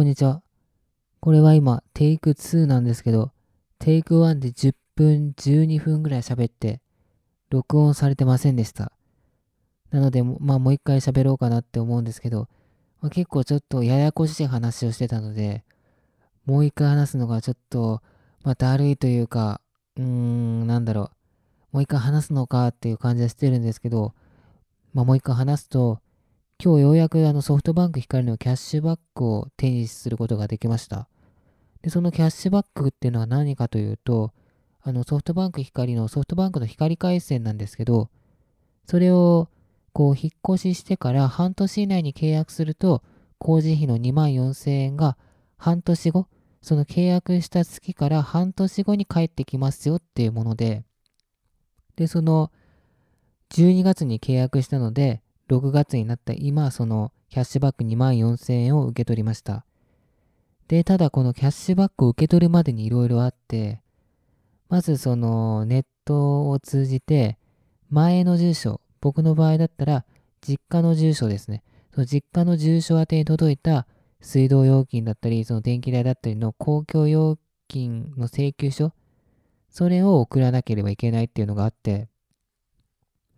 [0.00, 0.40] こんにちは。
[1.20, 3.32] これは今、テイク2なんですけど、
[3.78, 6.80] テイク1で10分、12分ぐらい喋って、
[7.50, 8.92] 録音されてませんでした。
[9.90, 12.48] なので、まあもう一回喋ろうかなって思うんですけど、
[13.02, 15.64] まあ、結構ちょっとややこしい話をしてたので、
[16.46, 18.00] もう一回話すのがちょっと、
[18.42, 19.60] まあだるいというか、
[19.96, 21.10] うーん、なんだろ
[21.72, 21.76] う。
[21.76, 24.14] もう一回話すのかっていう感じはしてるんですけど、
[24.94, 26.00] まあもう一回話すと、
[26.62, 31.08] 今日ようやくあのソフトバンク光のキャッシュバックを手にすることができました。
[31.80, 34.34] で、そのキャッシュバックっていうのは何かというと、
[34.82, 38.10] あのソフトバンク光のソフトバンクの光回線なんですけど、
[38.84, 39.48] それを
[39.94, 43.02] こう引っ越ししてから半年以内に契約すると、
[43.38, 45.16] 工事費の2万4000円が
[45.56, 46.26] 半年後、
[46.60, 50.84] その契約した月から半年後に返ってきますよっていうもので、
[51.96, 52.52] で、その
[53.48, 59.64] 12月に契約したので、6月になった今、そのキャッシュバック2万4000円を受け取りました。
[60.68, 63.80] で、ただこのキャッシュバックを受け取るまでにいろいろあって、
[64.68, 67.38] まずそのネットを通じて、
[67.90, 70.04] 前の住所、僕の場合だったら、
[70.40, 71.64] 実家の住所ですね。
[71.92, 73.88] その実家の住所宛てに届いた
[74.20, 78.92] 水道料金だったり、その電気代だったりの公共料金の請求書、
[79.68, 82.08] それを送らなければいけないっていうのがあって、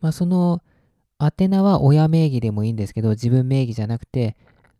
[0.00, 0.62] まあその
[1.20, 4.36] 宛名は親名義でもいいんですけど、自分名義じゃなくて、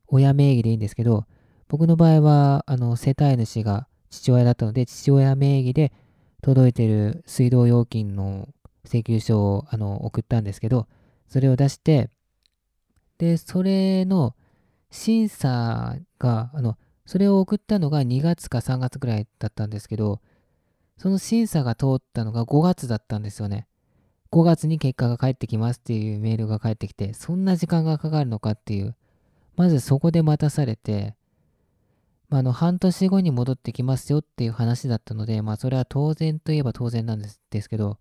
[0.09, 1.27] 親名義でいいんですけど、
[1.69, 5.93] 僕の場合は、あの、世帯主が父親だったので、父親名義で
[6.43, 8.49] 届いてる水道料金の
[8.85, 10.89] 請求書をあの送ったんですけど、
[11.29, 12.11] それを出して、
[13.19, 14.35] で、それの
[14.91, 20.21] 審査が、あの、それを送ったのが2月か3月ぐらいだったんですけど、
[20.97, 23.67] その審査が通ったのが5月だったんですよね。
[24.33, 28.95] 5月に結果が返ってきますっていうメールが返ってきて、そんな時間がかかるのかっていう、
[29.57, 31.17] まずそこで待たされて、
[32.29, 37.99] まあ、の半年後に戻ってきますよっていう話だったので、まあそれは当然といえば当然なんですですけど、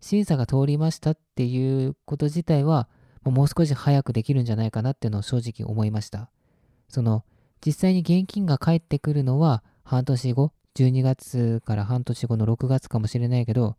[0.00, 2.88] 審査が通りましたっていうこと自体は、
[3.24, 6.30] もう少し早くできるんじゃないかなっていうのを正直思いました。
[6.88, 7.24] その、
[7.64, 13.76] 実際に現金が返ってくるのは半年後、12月から半年後の6月かもしれないけど、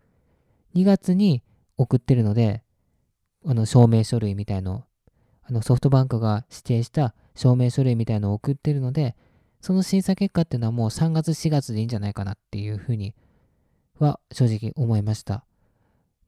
[0.76, 1.44] 2月に
[1.78, 2.64] 送ってるので、
[3.46, 4.86] あの、証明書類みたいの、
[5.44, 9.16] あの、ソフトバンクが指定した証明書類みたいのを送ってるので、
[9.62, 13.16] その審査結果っていうのはもう3月4月でいいんじゃないかなっていうふうに
[14.00, 15.46] は正直思いました。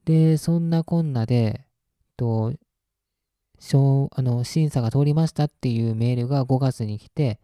[0.04, 1.64] で、そんなこんなで、
[2.16, 2.54] と、
[4.12, 7.38] あの審査が通りましたっていうメールが5月に来て、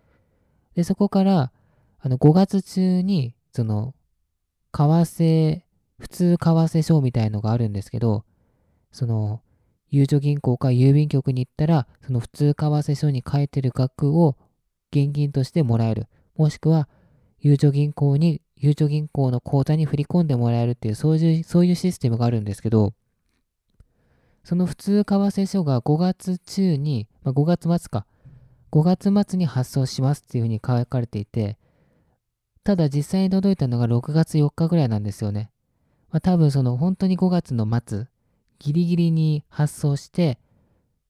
[0.74, 1.52] で、そこから、
[1.98, 3.94] あの、5月中に、その、
[4.72, 5.62] 為替
[5.98, 8.24] 普通為替証みたいのがあるんですけど、
[8.92, 9.40] その、
[9.88, 14.36] ゆうちょ銀行か郵便局に行ったら、その普通為替書に書いてる額を
[14.92, 16.08] 現金としてもらえる。
[16.36, 16.88] もしくは、
[17.40, 22.92] ゆうちょ銀行に、ゆうちょ銀行の口座に振り込んでもらえるっていう、そういう、そういうシステムがあるんですけど、
[24.44, 28.06] その普通為替書が5月中に、まあ、5月末か、
[28.70, 28.82] 5
[29.12, 31.58] 月末に発送しますっていうふうに書かれていて、
[32.62, 35.50] ただ実際に届いたのが6月4日ぐらいなんですよね。
[36.16, 38.06] まあ、多分その本当に5月の末、
[38.58, 40.38] ギリギリに発送して、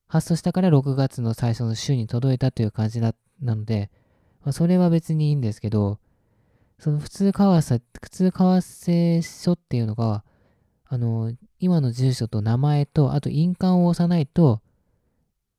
[0.09, 3.89] 発送したから6月の最初の週に届いたという感じなので、
[4.43, 6.01] まあ、それは別にいいんですけど、
[6.81, 10.25] その普通為替、普通為替書っていうのが、
[10.87, 14.61] あの、今の住所と名前と、あと印鑑を押さないと、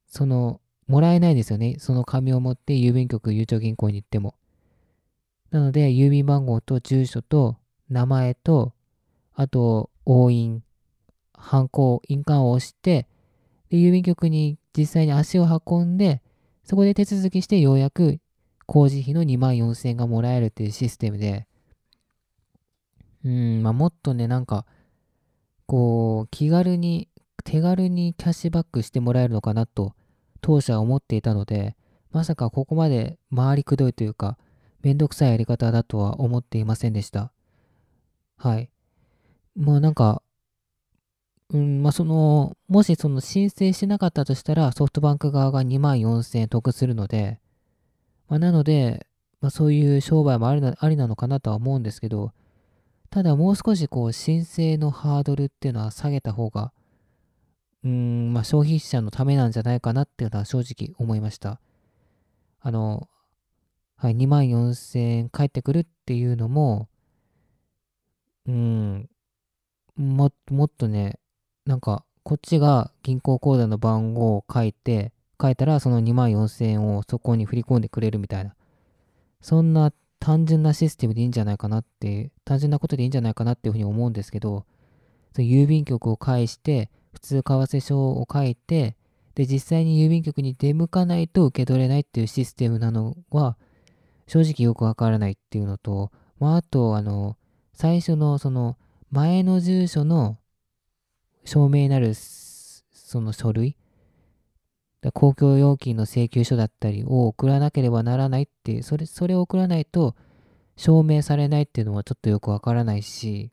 [0.07, 1.78] その、もらえないですよね。
[1.80, 4.36] その紙を持って郵便局、ゆうちょ銀行に行っても。
[5.52, 7.56] なので、郵便番号と住所と
[7.88, 8.74] 名前と
[9.40, 10.64] あと、押印、
[11.31, 13.08] 犯行、印鑑を押して、
[13.70, 16.24] で、郵便局に実際に足を運んで、
[16.64, 18.20] そこで手続きしてようやく
[18.66, 21.46] 工事費の2万4000円がもらえるっていうシステムで、
[23.24, 24.66] うん、まあ、もっとね、なんか、
[25.68, 27.08] こう、気軽に、
[27.44, 29.94] 手軽にキャッシュバックしてもらえるのかなと、
[30.42, 31.75] 当初は思っていたので、
[32.12, 34.40] まさかここまで回りくどいというか、
[34.81, 37.31] めんどくさいやり方だとは思っていませんでした。
[38.38, 38.72] はい。
[39.57, 40.21] まあなんか、
[41.50, 47.39] うん、まあその、もしその申請しなかったとしたらソフトバンク側が2万4000円得するので、
[48.30, 49.07] まあなので、
[49.42, 52.33] まあそういう商売もありなありなのかなとは思うんですけど、
[53.09, 56.71] ただもう少しこう申請のハードルっていうのは下げた方が、
[57.83, 61.59] うん、まあ消費者のためなんじゃないかなっていうのは正直思いました。
[62.59, 63.07] あの、
[63.95, 66.89] はい、2万4000円返ってくるっていうのも、
[68.45, 69.09] うん、
[69.97, 71.19] ももっとね、
[71.65, 75.11] なんか、こっちが銀行口座の番号を書いて、
[75.41, 78.55] 書いたらその2万4000円をそこに振り込んでくれるみたいな。
[79.41, 84.65] そんな単純なシステムでいいんじゃないかなって、単純なことでいいんじゃないかなっていうふうに思うんですけど、
[85.33, 88.95] その郵便局を介して、普通為替証を書いて、
[89.35, 93.57] で、実際に郵便局に出向かないと受け取れないっていうシステムなのは、
[94.27, 97.38] 正直よくわからないっていうのと、まあ、あと、あの、
[97.73, 98.77] 最初のその
[99.12, 100.38] 前の住所の
[101.45, 103.77] 証明なるその書類、
[105.13, 110.15] 公共料金の請求書だったりを送らなければならないっていう、それ、それを送らないと
[110.75, 113.51] 証明されないっていうのはちょっとよくわからないし、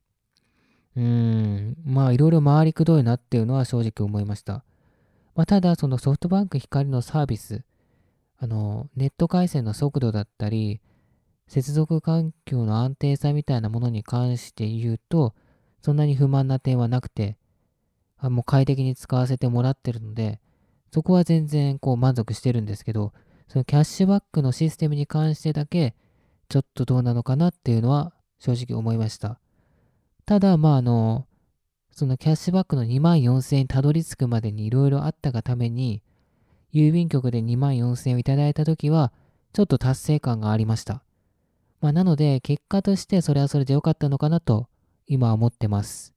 [0.97, 4.65] うーん、まあいろいろ回りくどいなっていうのは正直思いました。
[5.35, 7.65] まあ、ただ、そのソフトバンク光のサービス、
[8.39, 10.81] あの、ネット回線の速度だったり、
[11.49, 15.35] 接続環境の安定さみたいなものに関して言うと、
[15.85, 17.37] そんなに不満な点はなくて、
[18.17, 20.41] あもう快適に使わせてもらってるので、
[20.91, 23.13] そこは全然こう満足してるんですけど、
[23.49, 25.95] そのキャッシュバックのシステムに関してだけ、
[26.49, 29.39] ちょっとどうなのかなっていうのは正直思いました。
[30.25, 31.27] ただ、まああの、
[31.91, 36.03] そのキャッシュバックの2万4000円にたどり着くまでにいろいろあったがために、
[36.73, 39.13] 郵便局で2万4000円をいただいたときは、
[39.53, 41.05] ちょっと達成感がありました。
[41.83, 44.69] まあ、なので、結果としてそれはそれで良かったのかなと、
[45.07, 46.15] 今は思ってます。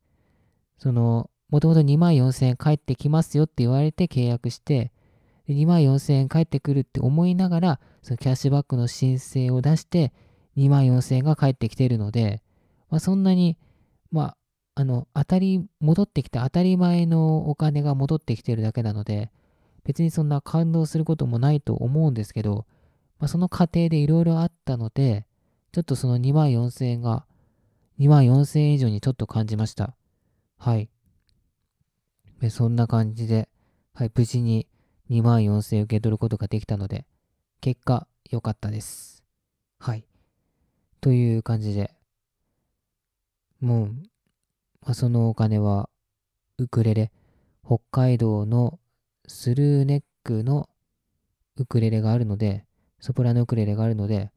[0.77, 4.91] その、もともと2万4000円返ってきますよって言われて契約して、
[5.47, 10.13] 2万4000円返ってくるって思いながら、そのキャッシュバックの申請を出して、
[10.57, 12.41] 2万4000円が返ってきてるので、
[12.89, 13.57] まあ、そんなに、
[14.11, 14.37] まあ、
[14.75, 19.31] あの、当たり、戻ってきた当たり前のお金が戻ってきてるだけなので、
[19.83, 22.65] 別にそんな感動することもないと思うんですけど、
[23.19, 25.25] まあ、その過程でいろいろあったので、
[25.71, 27.25] ちょっとその2万4000円が、
[27.99, 29.95] 2万4000円以上にちょっと感じました。
[30.57, 30.89] はい。
[32.39, 33.49] でそんな感じで、
[33.93, 34.67] はい、無事に
[35.09, 37.05] 2万4000円受け取ることができたので、
[37.61, 39.23] 結果、良かったです。
[39.79, 40.05] はい。
[41.01, 41.91] という感じで、
[43.59, 43.87] もう、
[44.81, 45.89] まあ、そのお金は
[46.59, 47.11] ウクレレ、
[47.65, 48.79] 北海道の
[49.27, 50.69] スルーネックの
[51.55, 52.65] ウクレレがあるので、
[52.99, 54.31] ソプラノウクレレがあるので、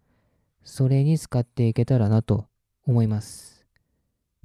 [0.65, 2.47] それに使っていけたらなと
[2.87, 3.67] 思います。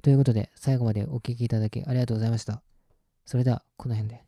[0.02, 2.62] ということで、最後までお聴きいただきありがとうございました。
[3.24, 4.25] それでは、この辺で。